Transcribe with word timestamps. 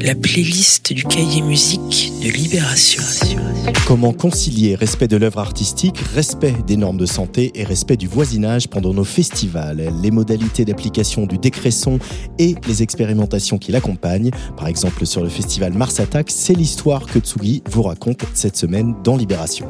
la 0.00 0.14
playlist 0.14 0.92
du 0.92 1.04
cahier 1.04 1.42
musique 1.42 2.12
de 2.22 2.30
Libération. 2.30 3.02
Comment 3.86 4.12
concilier 4.12 4.74
respect 4.74 5.08
de 5.08 5.16
l'œuvre 5.16 5.38
artistique, 5.38 5.98
respect 6.14 6.54
des 6.66 6.76
normes 6.76 6.96
de 6.96 7.06
santé 7.06 7.52
et 7.54 7.64
respect 7.64 7.96
du 7.96 8.06
voisinage 8.06 8.68
pendant 8.68 8.92
nos 8.92 9.04
festivals? 9.04 9.88
Les 10.02 10.10
modalités 10.10 10.64
d'application 10.64 11.26
du 11.26 11.38
décret 11.38 11.70
son 11.70 11.98
et 12.38 12.54
les 12.66 12.82
expérimentations 12.82 13.58
qui 13.58 13.72
l'accompagnent, 13.72 14.30
par 14.56 14.68
exemple 14.68 15.06
sur 15.06 15.22
le 15.22 15.28
festival 15.28 15.72
Mars 15.72 16.00
Attack, 16.00 16.30
c'est 16.30 16.54
l'histoire 16.54 17.06
que 17.06 17.18
Tsugi 17.18 17.62
vous 17.70 17.82
raconte 17.82 18.22
cette 18.34 18.56
semaine 18.56 18.94
dans 19.04 19.16
Libération. 19.16 19.66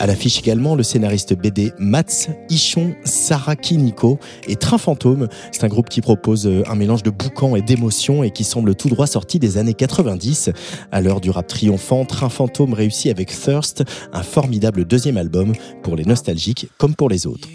À 0.00 0.06
l'affiche 0.06 0.38
également, 0.38 0.76
le 0.76 0.82
scénariste 0.82 1.34
BD 1.34 1.74
Mats 1.78 2.28
Ichon 2.48 2.94
Sarakiniko 3.04 4.18
et 4.48 4.56
Train 4.56 4.78
Fantôme. 4.78 5.28
C'est 5.52 5.62
un 5.62 5.68
groupe 5.68 5.90
qui 5.90 6.00
propose 6.00 6.46
euh, 6.46 6.62
un 6.70 6.74
mélange 6.74 7.02
de 7.02 7.10
boucan 7.10 7.54
et 7.54 7.60
d'émotions 7.60 8.24
et 8.24 8.30
qui 8.30 8.44
semble 8.44 8.74
tout 8.74 8.88
droit 8.88 9.06
sorti 9.06 9.38
des 9.38 9.58
années 9.58 9.74
90. 9.74 10.52
À 10.90 11.02
l'heure 11.02 11.20
du 11.20 11.28
rap 11.28 11.46
triomphant, 11.46 12.06
Train 12.06 12.30
Fantôme 12.30 12.72
réussit 12.72 13.10
avec 13.10 13.28
Thirst, 13.28 13.84
un 14.14 14.22
formidable 14.22 14.86
deuxième 14.86 15.18
album 15.18 15.52
pour 15.82 15.96
les 15.96 16.06
nostalgiques 16.06 16.68
comme 16.78 16.94
pour 16.94 17.10
les 17.10 17.26
autres. 17.26 17.48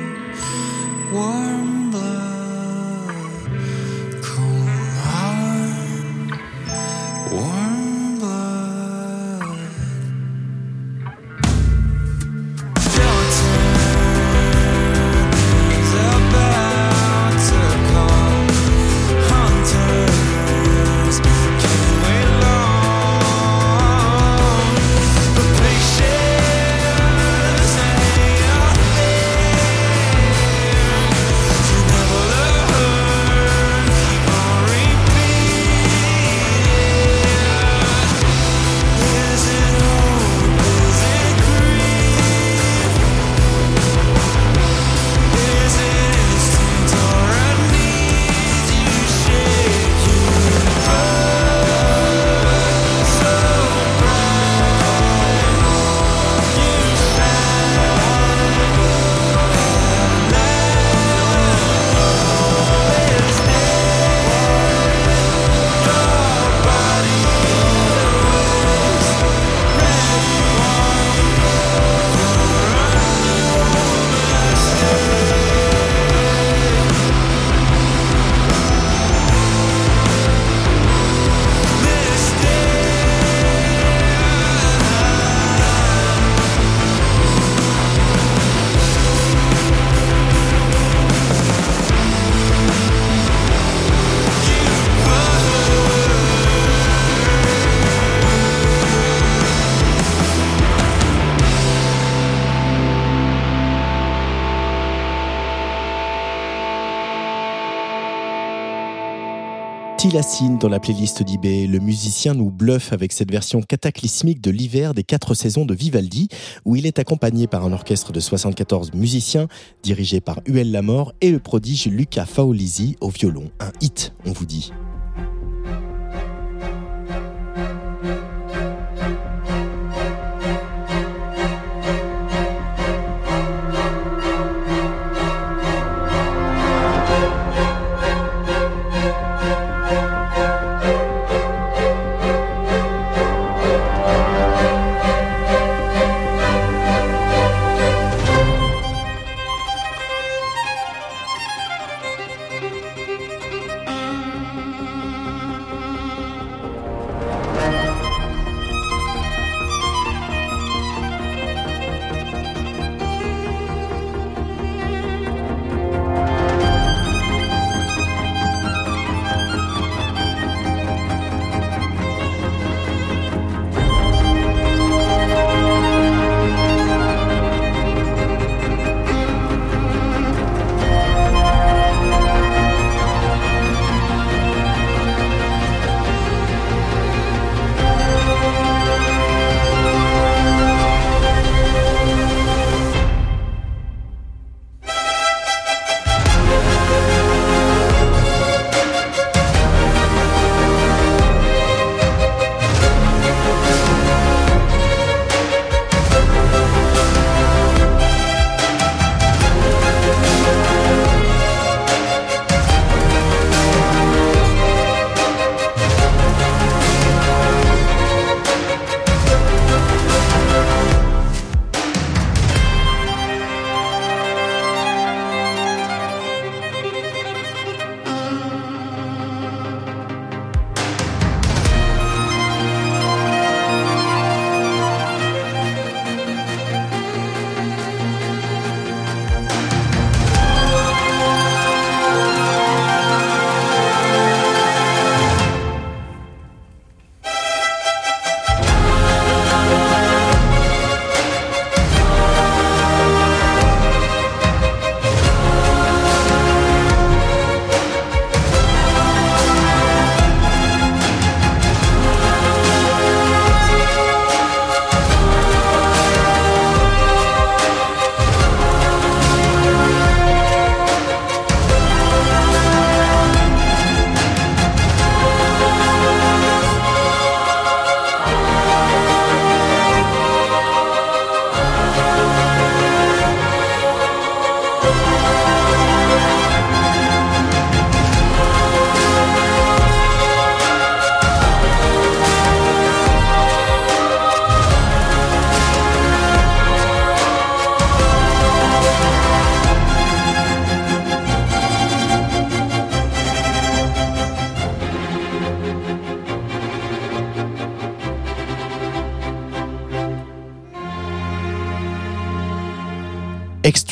Tilassine 110.02 110.58
dans 110.58 110.68
la 110.68 110.80
playlist 110.80 111.22
d'IB. 111.22 111.70
Le 111.70 111.78
musicien 111.78 112.34
nous 112.34 112.50
bluffe 112.50 112.92
avec 112.92 113.12
cette 113.12 113.30
version 113.30 113.62
cataclysmique 113.62 114.40
de 114.40 114.50
l'hiver 114.50 114.94
des 114.94 115.04
quatre 115.04 115.34
saisons 115.34 115.64
de 115.64 115.74
Vivaldi, 115.74 116.26
où 116.64 116.74
il 116.74 116.86
est 116.86 116.98
accompagné 116.98 117.46
par 117.46 117.64
un 117.64 117.72
orchestre 117.72 118.10
de 118.10 118.18
74 118.18 118.94
musiciens, 118.94 119.46
dirigé 119.84 120.20
par 120.20 120.40
Huel 120.48 120.72
Lamort 120.72 121.12
et 121.20 121.30
le 121.30 121.38
prodige 121.38 121.86
Luca 121.86 122.26
Faolisi 122.26 122.96
au 123.00 123.10
violon. 123.10 123.52
Un 123.60 123.70
hit, 123.80 124.12
on 124.26 124.32
vous 124.32 124.44
dit. 124.44 124.72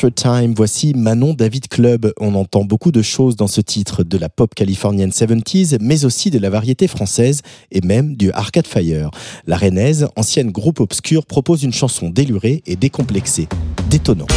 Time, 0.09 0.53
voici 0.55 0.93
Manon 0.95 1.33
David 1.33 1.67
Club. 1.67 2.11
On 2.19 2.33
entend 2.35 2.63
beaucoup 2.63 2.91
de 2.91 3.01
choses 3.01 3.35
dans 3.35 3.47
ce 3.47 3.61
titre, 3.61 4.03
de 4.03 4.17
la 4.17 4.29
pop 4.29 4.55
californienne 4.55 5.11
70s, 5.11 5.77
mais 5.79 6.05
aussi 6.05 6.31
de 6.31 6.39
la 6.39 6.49
variété 6.49 6.87
française 6.87 7.41
et 7.71 7.81
même 7.81 8.15
du 8.15 8.31
Arcade 8.31 8.67
Fire. 8.67 9.11
La 9.45 9.57
Rennaise, 9.57 10.07
ancienne 10.15 10.51
groupe 10.51 10.79
obscur, 10.79 11.25
propose 11.25 11.63
une 11.63 11.73
chanson 11.73 12.09
délurée 12.09 12.63
et 12.65 12.75
décomplexée. 12.75 13.47
Détonnant. 13.89 14.27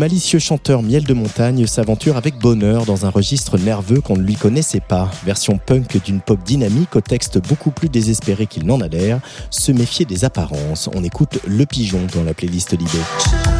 Malicieux 0.00 0.38
chanteur 0.38 0.82
Miel 0.82 1.04
de 1.04 1.12
Montagne 1.12 1.66
s'aventure 1.66 2.16
avec 2.16 2.38
bonheur 2.38 2.86
dans 2.86 3.04
un 3.04 3.10
registre 3.10 3.58
nerveux 3.58 4.00
qu'on 4.00 4.16
ne 4.16 4.22
lui 4.22 4.34
connaissait 4.34 4.80
pas. 4.80 5.10
Version 5.26 5.58
punk 5.58 6.02
d'une 6.02 6.22
pop 6.22 6.42
dynamique 6.42 6.96
au 6.96 7.02
texte 7.02 7.38
beaucoup 7.46 7.70
plus 7.70 7.90
désespéré 7.90 8.46
qu'il 8.46 8.64
n'en 8.64 8.80
a 8.80 8.88
l'air, 8.88 9.20
se 9.50 9.72
méfier 9.72 10.06
des 10.06 10.24
apparences. 10.24 10.88
On 10.94 11.04
écoute 11.04 11.38
Le 11.46 11.66
Pigeon 11.66 12.06
dans 12.14 12.24
la 12.24 12.32
playlist 12.32 12.72
Libé. 12.72 13.59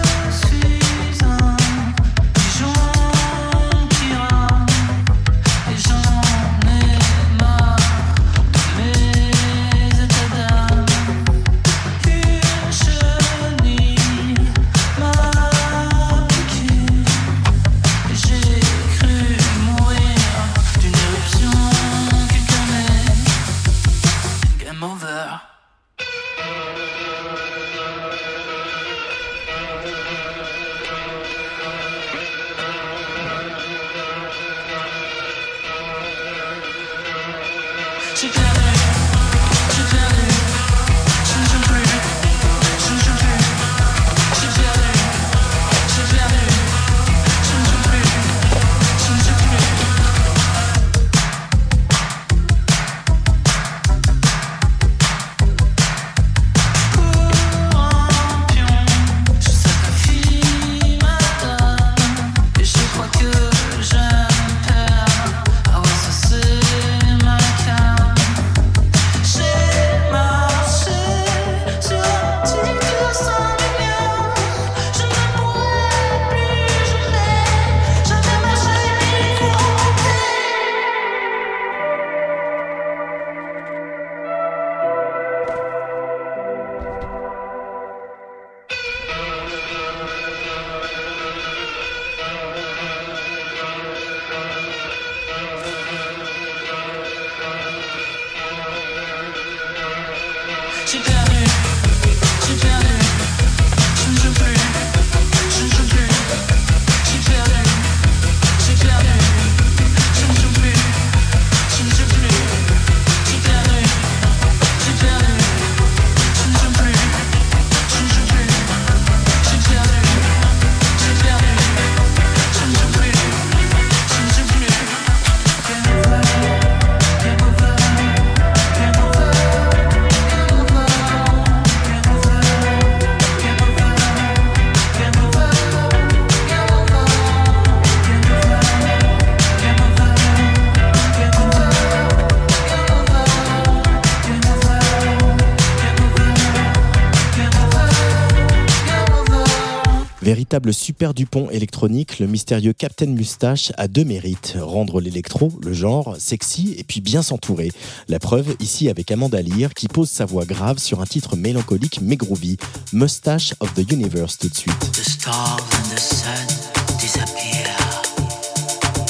Super 150.72 151.14
Dupont 151.14 151.50
électronique, 151.50 152.18
le 152.18 152.26
mystérieux 152.26 152.72
Captain 152.72 153.06
Moustache 153.06 153.72
a 153.76 153.88
deux 153.88 154.04
mérites. 154.04 154.56
Rendre 154.60 155.00
l'électro, 155.00 155.52
le 155.62 155.72
genre, 155.72 156.16
sexy 156.18 156.74
et 156.78 156.84
puis 156.84 157.00
bien 157.00 157.22
s'entourer. 157.22 157.72
La 158.08 158.18
preuve 158.18 158.54
ici 158.60 158.88
avec 158.88 159.10
Amanda 159.10 159.40
Lear 159.42 159.74
qui 159.74 159.88
pose 159.88 160.08
sa 160.10 160.24
voix 160.24 160.44
grave 160.44 160.78
sur 160.78 161.00
un 161.00 161.06
titre 161.06 161.36
mélancolique 161.36 162.00
mais 162.02 162.16
groovy. 162.16 162.56
Mustache 162.92 163.54
of 163.60 163.72
the 163.74 163.90
Universe 163.90 164.38
tout 164.38 164.48
de 164.48 164.54
suite. 164.54 164.90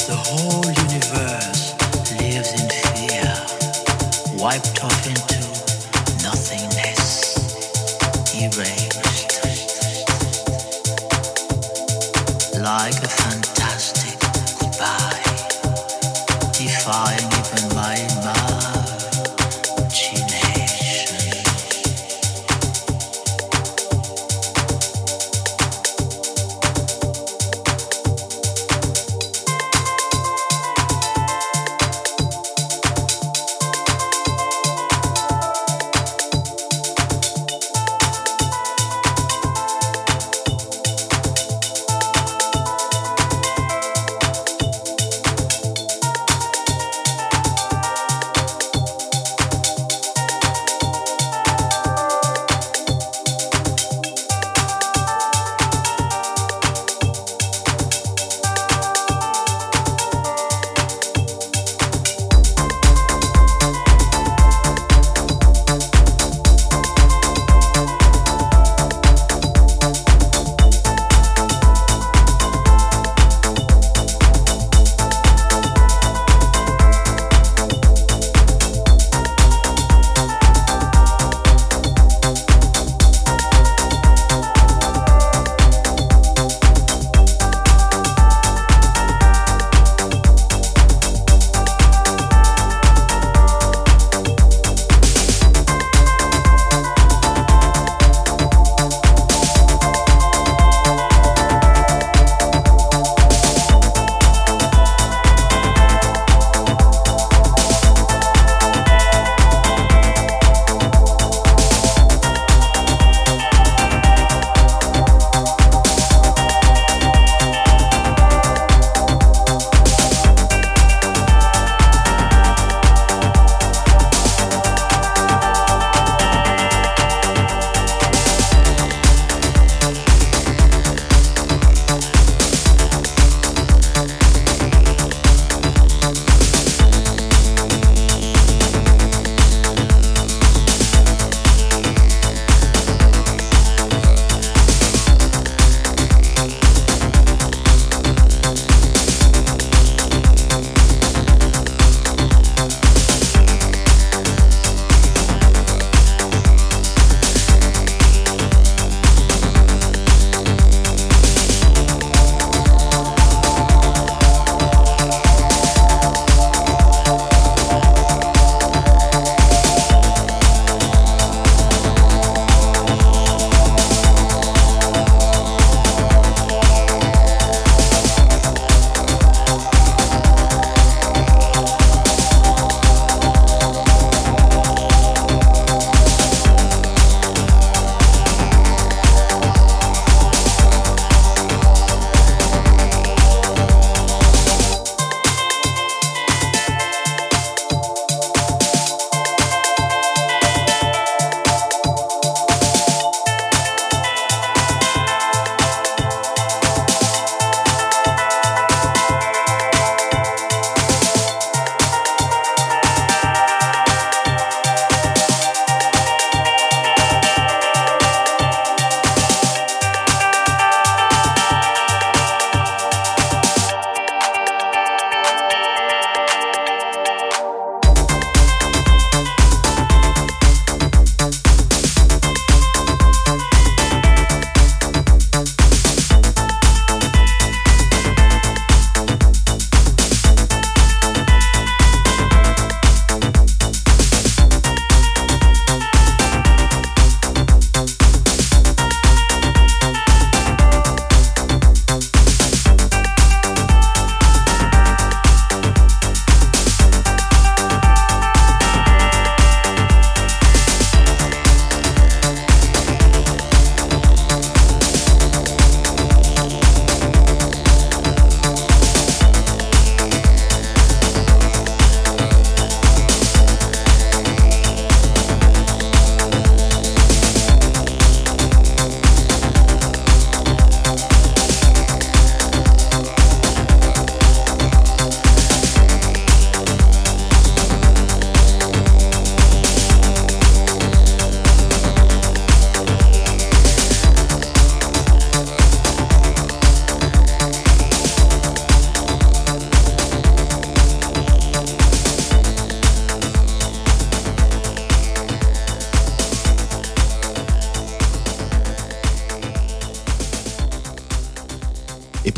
The 0.07 0.15
whole 0.15 0.65
universe 0.65 1.73
lives 2.19 2.51
in. 2.59 2.71
Wiped 4.41 4.79
off 4.83 5.07
into 5.07 5.40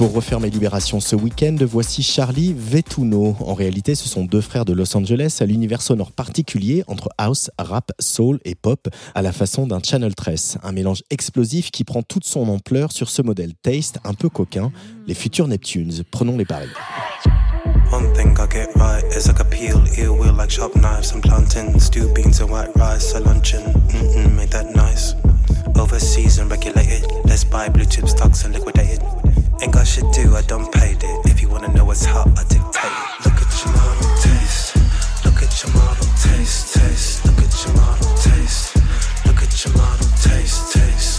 Pour 0.04 0.12
refermer 0.12 0.50
Libération 0.50 1.00
ce 1.00 1.16
week-end, 1.16 1.56
voici 1.62 2.04
Charlie 2.04 2.54
Vetuno. 2.54 3.38
En 3.40 3.54
réalité, 3.54 3.96
ce 3.96 4.10
sont 4.10 4.26
deux 4.26 4.42
frères 4.42 4.66
de 4.66 4.74
Los 4.74 4.98
Angeles 4.98 5.38
à 5.40 5.46
l'univers 5.46 5.82
sonore 5.82 6.12
particulier 6.12 6.84
entre 6.88 7.08
house, 7.18 7.52
rap, 7.58 7.94
soul 8.00 8.40
et 8.44 8.54
pop, 8.54 8.90
à 9.16 9.22
la 9.22 9.32
façon 9.32 9.66
d'un 9.66 9.80
Channel 9.82 10.14
13. 10.14 10.58
Un 10.62 10.74
mélange 10.74 11.04
explosif 11.10 11.72
qui 11.72 11.86
prend 11.86 12.02
toute 12.02 12.26
son 12.26 12.50
ampleur 12.50 12.92
sur 12.92 13.10
ce 13.10 13.22
modèle 13.22 13.54
taste 13.62 14.00
un 14.04 14.14
peu 14.14 14.28
coquin, 14.28 14.74
les 15.08 15.14
futurs 15.14 15.48
Neptunes. 15.48 16.04
Prenons 16.12 16.36
les 16.36 16.44
paris. 16.44 16.68
One 17.94 18.12
thing 18.14 18.36
I 18.38 18.48
get 18.52 18.70
right 18.76 19.06
is 19.16 19.30
I 19.30 19.34
can 19.34 19.46
peel 19.46 19.80
like 20.36 20.50
sharp 20.50 20.76
knives 20.76 21.14
and 21.14 21.22
plantain, 21.22 21.80
stew 21.80 22.12
beans 22.14 22.42
and 22.42 22.50
white 22.50 22.76
rice, 22.76 23.16
luncheon. 23.24 23.62
Mm-mm, 23.88 24.50
that 24.50 24.76
nice. 24.76 25.16
And 26.40 26.50
regulated. 26.50 27.06
Let's 27.26 27.44
buy 27.44 27.70
stocks 28.06 28.44
and. 28.46 28.56
Ain't 29.64 29.72
got 29.72 29.88
shit 29.88 30.04
do, 30.12 30.36
I 30.36 30.42
done 30.42 30.70
paid 30.72 31.02
it. 31.02 31.20
If 31.24 31.42
you 31.42 31.48
wanna 31.48 31.70
know 31.70 31.86
what's 31.86 32.04
hot, 32.04 32.28
I 32.38 32.44
dictate 32.44 32.84
it. 32.84 33.24
Look 33.24 33.40
at 33.40 33.64
your 33.64 33.72
model 33.72 34.10
taste. 34.20 34.76
Look 35.24 35.42
at 35.42 35.64
your 35.64 35.72
model 35.72 36.08
taste, 36.22 36.74
taste. 36.74 37.26
Look 37.26 37.40
at 37.40 37.64
your 37.64 37.74
model 37.76 38.14
taste. 38.18 38.76
Look 39.26 39.42
at 39.42 39.64
your 39.64 39.74
model 39.78 40.08
taste, 40.22 40.74
taste. 40.74 41.13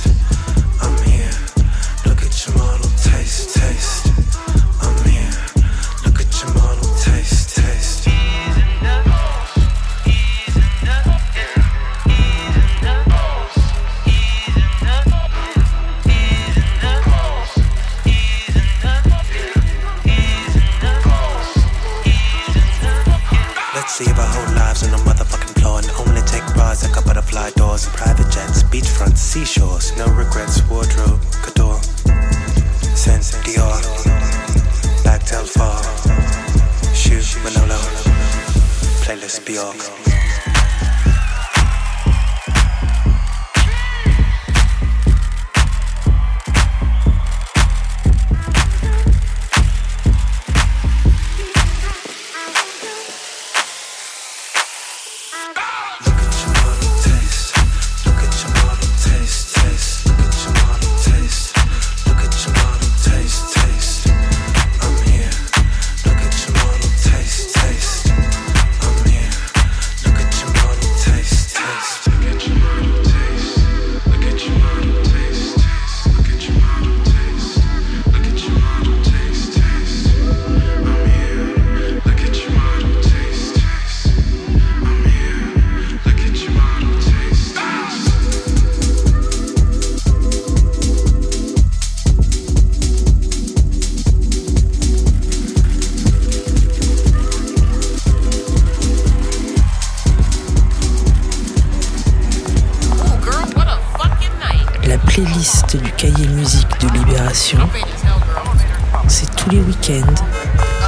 Les 109.55 109.61
week-ends 109.61 110.15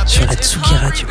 sur 0.07 0.27
la 0.27 0.35
Tsugi 0.35 0.75
Radio. 0.75 1.07